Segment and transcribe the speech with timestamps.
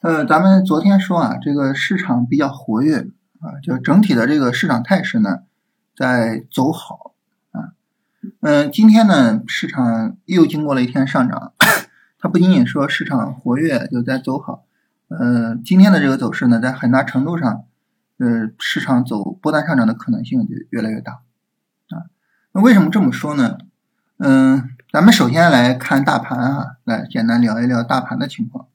[0.00, 3.00] 呃，咱们昨天说啊，这个市场比较活跃
[3.40, 5.40] 啊，就整体的这个市场态势呢
[5.94, 7.12] 在走好
[7.52, 7.76] 啊。
[8.40, 11.52] 嗯，今天呢，市场又经过了一天上涨，
[12.18, 14.64] 它不仅仅说市场活跃就在走好，
[15.08, 17.64] 呃，今天的这个走势呢，在很大程度上，
[18.16, 21.20] 呃，市场走波段上涨的可能性就越来越大
[21.90, 22.08] 啊。
[22.52, 23.58] 那为什么这么说呢？
[24.16, 28.66] 嗯，咱们首先来看大盘啊，来简单聊一聊大盘的情况。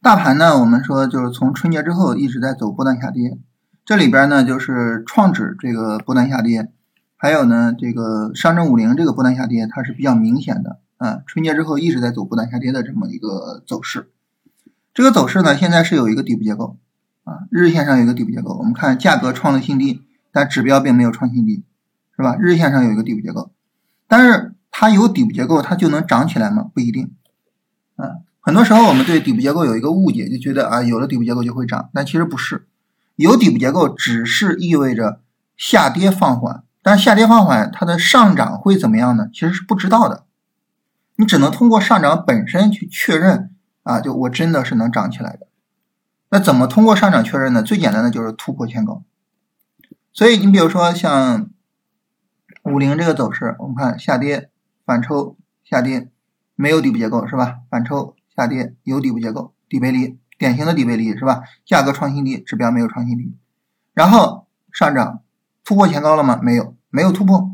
[0.00, 3.36] 大盘呢，我们说就是从春节之后一直在走波段下跌，
[3.84, 6.70] 这里边呢就是创指这个波段下跌，
[7.16, 11.22] 还有呢这个上证五零这个波段下跌，它是比较明显的啊。
[11.26, 14.08] 春节之后一直在走波段下跌的这么一个走势，
[14.94, 16.78] 这个走势呢现在是有一个底部结构
[17.24, 21.64] 啊，日线上有一个底部结构，我们看价格创了新低，但指标并没有创新低，
[22.16, 22.36] 是吧？
[22.38, 23.50] 日线上有一个底部结构，
[24.06, 26.70] 但是它有底部结构，它就能涨起来吗？
[26.72, 27.10] 不一定
[27.96, 28.22] 啊。
[28.48, 32.66] 很多时候我们对底部结构有一个误解，就觉得啊有了底部结构就会涨，但其实不是，
[33.14, 35.20] 有底部结构只是意味着
[35.58, 39.28] 下跌放缓，但是下跌放缓它的上涨会怎么样呢？
[39.34, 40.24] 其实是不知道的，
[41.16, 45.46] 你只能通过上涨本身去确认啊，就我真的是能涨起来的。
[46.30, 47.62] 那怎么通过上涨确认呢？
[47.62, 49.02] 最简单的就是突破前高。
[50.14, 51.50] 所以你比如说像
[52.62, 54.48] 五零这个走势，我们看下跌
[54.86, 56.08] 反抽下跌，
[56.54, 57.58] 没有底部结构是吧？
[57.68, 58.14] 反抽。
[58.38, 61.42] 下跌有底部结构，底背离，典型的底背离是吧？
[61.66, 63.34] 价格创新低，指标没有创新低，
[63.94, 65.22] 然后上涨
[65.64, 66.38] 突破前高了吗？
[66.40, 67.50] 没有，没有突破，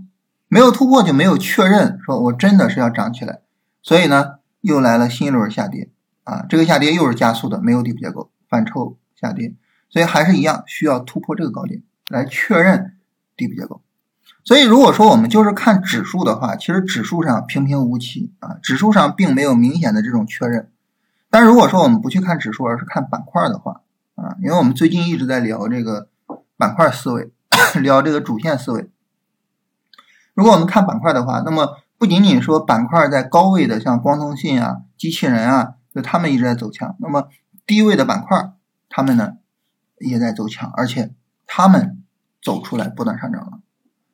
[0.46, 3.40] 没有突破就没有确认，说我真的是要涨起来，
[3.82, 5.88] 所以呢，又来了新一轮下跌
[6.24, 9.54] 啊，这个下跌又是加速的，没有底部结构，反抽下跌，
[9.88, 12.98] 所以还是一样需要突破这个高点来确认
[13.38, 13.80] 底部结构。
[14.44, 20.70] 所以如果说我们就是看指数的话，其实指数上平平无奇啊，指数上并没有明显的这种确认。
[21.34, 23.80] 但如果说我们不去看指数，而是看板块的话，
[24.14, 26.08] 啊，因为我们最近一直在聊这个
[26.56, 27.32] 板块思维，
[27.82, 28.88] 聊这个主线思维。
[30.32, 37.26] 如果我们看板块的话，那么不仅仅说板块在高位的，像光通信啊、机器人啊，就他们一直在走强，那么
[37.66, 38.52] 低位的板块，
[38.88, 39.32] 他们呢
[39.98, 41.10] 也在走强，而且
[41.48, 42.00] 他们
[42.40, 43.58] 走出来不断上涨了。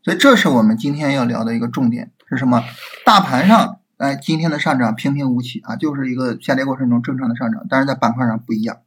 [0.02, 2.64] 所以这是我们今天要聊的一个重点是什么？
[3.04, 3.79] 大盘上。
[4.00, 8.78] 哎，今天的上涨平平无奇啊，就是一个下跌过程中正常的上涨，但是在板块上不一样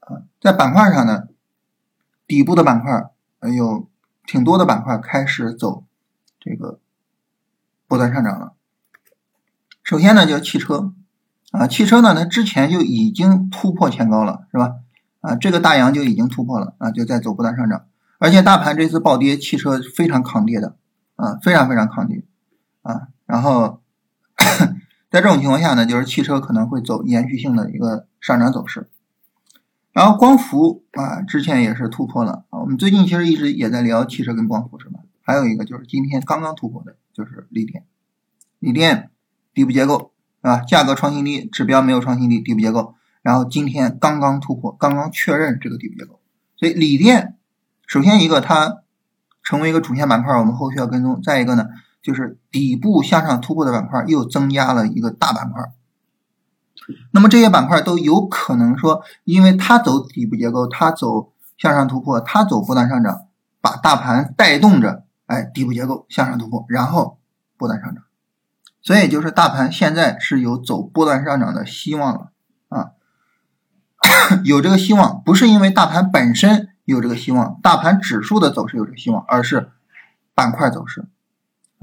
[0.00, 1.28] 啊，在板块上呢，
[2.26, 3.10] 底部的板块
[3.56, 3.88] 有
[4.26, 5.84] 挺多的板块开始走
[6.38, 6.78] 这个
[7.88, 8.52] 波段上涨了。
[9.82, 10.92] 首先呢，就是汽车
[11.50, 14.74] 啊，汽车呢，它之前就已经突破前高了，是吧？
[15.22, 17.86] 啊，这个大阳就已经突破了啊，就在走波段上涨，
[18.18, 20.76] 而且大盘这次暴跌，汽车非常抗跌的
[21.16, 22.22] 啊，非常非常抗跌
[22.82, 23.08] 啊。
[23.26, 23.80] 然后，
[25.10, 28.90] 在这种情况下呢，就是汽车可能会走延续性的一个上涨走势。
[29.92, 32.58] 然后光伏啊，之前也是突破了啊。
[32.60, 35.00] 我们最近其实一直也在聊汽车跟光伏，是吧？
[35.22, 37.84] 还有一个就是今天刚刚突破的，就是锂电。
[38.58, 39.10] 锂电
[39.54, 40.12] 底部结构
[40.42, 40.58] 是吧？
[40.60, 42.94] 价格创新低，指标没有创新低，底部结构。
[43.22, 46.20] 然后今天刚刚突破，刚刚确认这个底部结构。
[46.56, 47.38] 所以锂电，
[47.86, 48.82] 首先一个它
[49.42, 51.22] 成为一个主线板块，我们后续要跟踪。
[51.22, 51.68] 再一个呢？
[52.04, 55.72] 就是底部向上突破的板块又增加了一个大板块，
[57.12, 63.28] 那么这些板块都有可能说，因为它走底部结构，它走向上突破，它走波段上涨，
[63.62, 67.18] 把大盘带动着，哎，底部结构向上突破，然后
[67.56, 68.04] 波段上涨，
[68.82, 72.32] 所以就是大盘现在是有走波段上涨的希望了
[72.68, 72.90] 啊，
[74.44, 79.70] 有这个希望，不是因为大盘本身有这个希望，大盘指数的走势有这个希望，而是
[80.34, 81.06] 板块走势。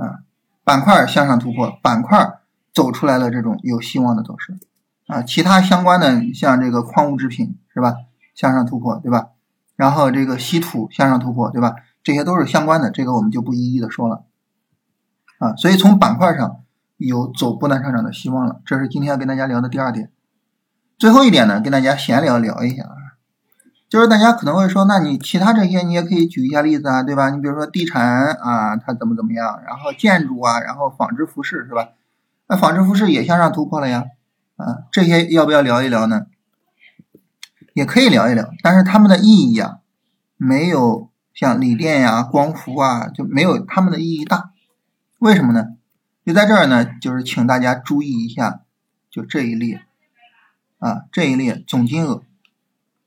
[0.01, 0.25] 啊，
[0.63, 2.39] 板块向上突破，板块
[2.73, 4.57] 走出来了这种有希望的走势，
[5.05, 7.95] 啊，其他相关的像这个矿物制品是吧，
[8.33, 9.27] 向上突破对吧？
[9.75, 11.75] 然后这个稀土向上突破对吧？
[12.03, 14.23] 这些都是相关的，这个我们就不一一的说了，
[15.37, 16.61] 啊，所以从板块上
[16.97, 20.11] 有走波段上涨的希望了，这是今天要跟大家聊的第二点。
[20.97, 23.00] 最后一点呢，跟大家闲聊聊一下。
[23.91, 27.29] 就是大家可能会说，那你其他这些你也可以举一下例子啊，对吧？
[27.29, 31.89] 你比如说地产啊，它怎么怎么样，然后建筑啊，然后纺织服饰是吧？
[32.47, 34.05] 那纺织服饰也向上突破了呀，
[34.55, 36.27] 啊，这些要不要聊一聊呢？
[37.73, 39.79] 也可以聊一聊，但是它们的意义啊，
[40.37, 44.51] 没有像锂电呀、光伏啊，就没有它们的意义大。
[45.19, 45.65] 为什么呢？
[46.25, 48.61] 就在这儿呢，就是请大家注意一下，
[49.09, 49.81] 就这一列
[50.79, 52.23] 啊，这一列总金额。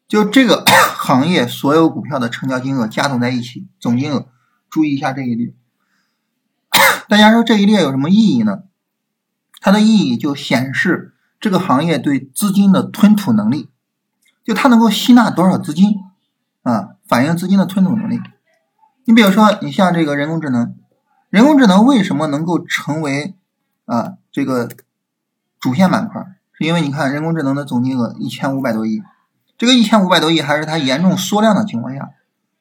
[0.07, 0.54] 就这个
[1.05, 4.27] 行业所有股票的成交金额加总在一起，总金额，
[4.71, 5.53] 注意一下这一列。
[7.11, 8.63] 大家说这一列有什么意义呢？
[9.61, 13.69] 它的意义就显示这个行业对资金的吞吐能力，
[14.47, 15.97] 就它能够吸纳多少资金
[16.63, 18.19] 啊，反映资金的吞吐能力。
[19.05, 20.75] 你比如说，你像这个人工智能，
[21.29, 23.37] 人工智能为什么能够成为
[23.85, 24.71] 啊这个
[25.61, 26.25] 主线板块？
[26.53, 29.03] 是因为你看人工智能的总金额一千五百多亿，
[29.57, 32.11] 这个一千五百多亿还是它严重缩量的情况下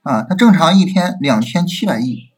[0.03, 2.29] 啊，它正常一天两千七百亿，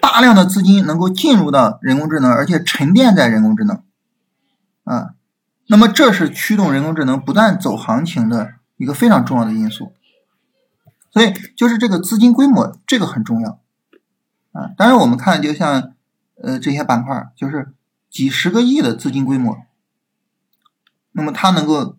[0.00, 3.82] 大量的资金能够进入到人工智能，而且沉淀在人工智能
[4.84, 5.14] 啊，
[5.68, 9.92] 那么这是驱动人工智能不断走行情的一个非常重要的因素。
[11.12, 13.60] 所以就是这个资金规模，这个很重要
[14.52, 14.70] 啊。
[14.76, 15.94] 当然我们看，就像
[16.40, 17.74] 呃这些板块，就是
[18.08, 19.56] 几十个亿的资金规模，
[21.12, 21.96] 那么它能够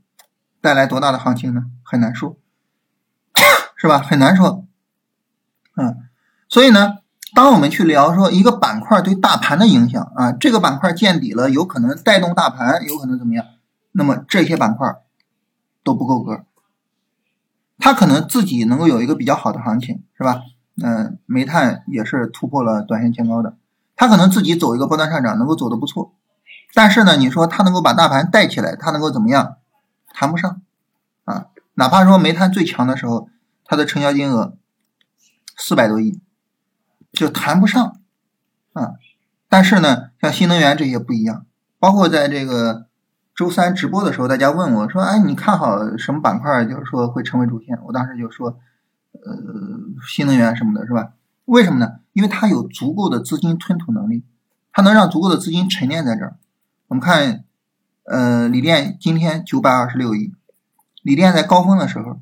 [0.62, 1.66] 带来多大的行情呢？
[1.84, 2.38] 很难说，
[3.76, 4.00] 是吧？
[4.00, 4.66] 很难说。
[5.76, 5.98] 嗯，
[6.48, 6.98] 所以呢，
[7.34, 13.46] 当我们去聊说一个板块对大盘的影响啊，这个板块见底了，有可能带动大盘，有可能怎么样？
[13.92, 14.96] 那么这些板块
[15.84, 16.44] 都不够格。
[17.80, 20.42] 它可能自己能够有一个比较好的行情，是吧？
[20.84, 23.58] 嗯，煤炭也是突破了短线前高的，
[23.96, 26.14] 它可能自己走一个波段上涨，能够走的不错。
[26.74, 29.58] 但是呢，你说它能够把大盘带起来，它能够怎么样？
[30.22, 30.62] 谈不上
[31.24, 31.48] 啊。
[31.74, 33.28] 哪怕说煤炭最强的时候，
[33.66, 34.56] 它的成交金额
[35.58, 36.22] 四百多亿，
[37.12, 38.00] 就谈不上
[38.74, 38.92] 啊。
[39.50, 41.48] 但是呢，像新能源这些不一样，
[41.80, 42.86] 包括在这个。
[43.34, 46.66] 周三直播的时候，大家问我说：“哎，你看好什么板块？
[46.66, 48.60] 就是说会成为主线。”我当时就说
[49.16, 49.22] ：“呃，
[50.06, 51.14] 新能源什么的，是吧？
[51.46, 52.02] 为什么呢？
[52.12, 54.26] 因为它有足够的资金吞吐能力，
[54.74, 56.38] 它能让足够的资金沉淀在这儿。
[56.90, 57.46] 我们看，
[58.12, 60.34] 呃，锂电今天九百二十六亿，
[61.02, 62.20] 锂电在高峰的时候，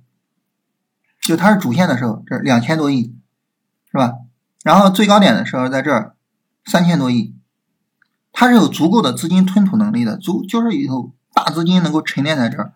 [1.20, 3.16] 就它是主线的时候，这两千多亿，
[3.92, 4.14] 是吧？
[4.64, 6.16] 然后最高点的时候在这儿
[6.64, 7.34] 三千多亿。”
[8.32, 12.74] 它是有足够的资金吞吐能力的，足就是有大资金能够沉淀在这儿，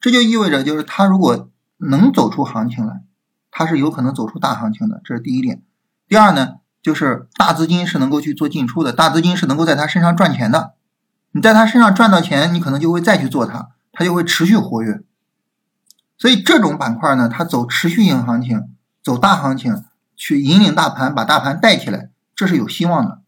[0.00, 3.02] 这就意味着就是它如果能走出行情来，
[3.50, 5.62] 它是有可能走出大行情的，这是第一点。
[6.08, 10.77] 第二呢，就是大资金是能够去做进出的，大资金是能够在它身上赚钱的。
[11.38, 15.04] 你在他身上赚到钱，你可能就会再去做它，它就会持续活跃。
[16.16, 18.74] 所以这种板块呢，它走持续性行情，
[19.04, 19.84] 走大行情，
[20.16, 23.22] 去引领大盘，把大盘带起来，这是有希望的。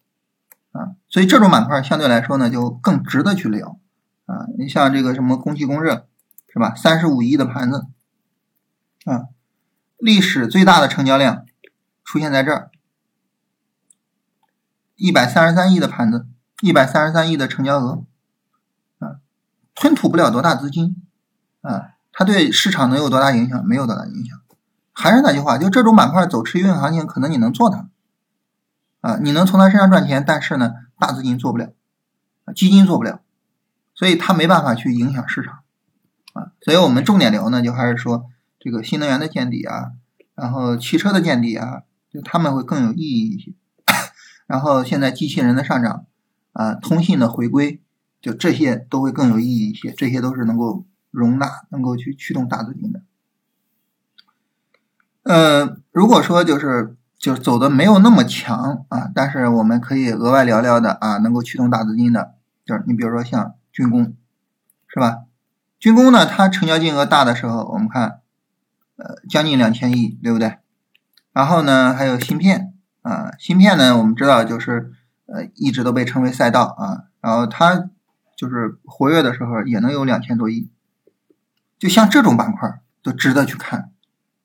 [0.72, 3.78] 啊，所以这种板块相对来说呢，就更值得去聊
[4.26, 4.46] 啊。
[4.58, 6.08] 你像这个什么空气供热，
[6.52, 6.74] 是吧？
[6.74, 7.86] 三十五亿的盘子，
[9.04, 9.26] 啊，
[9.98, 11.46] 历史最大的成交量
[12.02, 12.72] 出现在这儿，
[14.96, 16.26] 一百三十三亿的盘子，
[16.60, 18.04] 一百三十三亿的成交额，
[18.98, 19.20] 啊，
[19.74, 20.96] 吞吐不了多大资金，
[21.62, 23.64] 啊，它对市场能有多大影响？
[23.66, 24.40] 没有多大影响。
[24.92, 27.88] 还是那句话，就这种板块走持续行情，可能你能做它。
[29.00, 31.72] 啊，你能从他身上赚钱，但是呢，大资金做不了，
[32.54, 33.22] 基金做不了，
[33.94, 35.60] 所以他没办法去影响市场，
[36.34, 38.26] 啊，所以我们重点聊呢，就还是说
[38.58, 39.92] 这个新能源的见底啊，
[40.34, 43.54] 然后汽车的见底啊，就他们会更有意义一些，
[44.46, 46.04] 然后现在机器人的上涨，
[46.60, 47.80] 啊，通信的回归，
[48.20, 53.00] 就这些都会更有意义一些，这些都是能够容纳、能够去驱动大资金的。
[55.22, 56.96] 呃，如果说就是。
[57.20, 62.32] 就是走的没有那么强啊，但是我们可以额外聊聊的啊，能够驱动大资金的，
[62.64, 64.14] 就是你比如说像军工，
[64.88, 65.24] 是吧？
[65.78, 68.20] 军工呢，它成交金额大的时候，我们看，
[68.96, 70.60] 呃，将近两千亿，对不对？
[71.34, 74.94] 然后呢，还有芯片啊，芯片呢，我们知道就是
[75.32, 77.88] 呃，一直都被称为赛道啊，然后它
[78.36, 80.68] 就是活跃的时候也能有两千多亿，
[81.78, 83.92] 就像这种板块都值得去看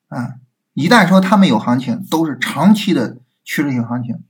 [0.10, 0.36] 啊。
[0.74, 4.24] 一旦说他们有行情，都是长期的趋势性行情，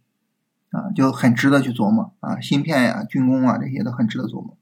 [0.69, 4.57] 啊，就很值得去琢磨啊，芯片呀、军工啊这些都很值得琢磨。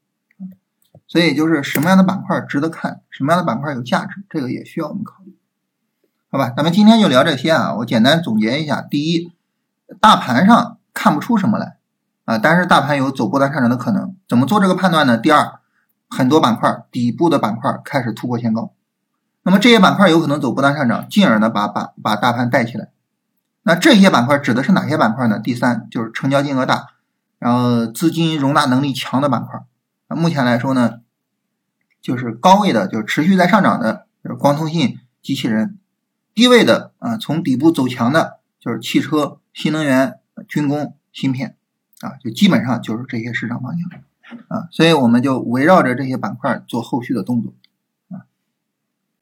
[1.06, 5.38] 所以就是什么样的板块值得看，什么样的板块有价值，这个也需要我们考虑。
[6.32, 7.76] 好吧，咱们今天就聊这些啊。
[7.76, 9.32] 我简单总结一下：第一，
[10.00, 11.78] 大盘上看不出什么来
[12.26, 14.16] 啊，但是大盘有走波段上涨的可能。
[14.28, 15.18] 怎么做这个判断呢？
[15.18, 15.60] 第二，
[16.10, 18.74] 很多板块底部的板块开始突破前高。
[19.44, 22.90] 那么这些板块有可能走波段上涨，进而呢把把把大盘带起来。
[23.64, 25.40] 那这些板块指的是哪些板块呢？
[25.40, 26.88] 第三就是成交金额大，
[27.40, 29.62] 然后资金容纳能力强的板块。
[30.08, 31.00] 那目前来说呢，
[32.02, 35.78] 就是高位的，就是持续在上涨的，就是光通信、机器人；
[36.34, 41.56] 低位的啊，从底部走强的，就是汽车、新能源、军工、芯片
[42.04, 43.90] 啊，就基本上就是这些市场方向
[44.48, 44.68] 啊。
[44.72, 47.54] 所以我们就围绕着这些板块做后续的动作。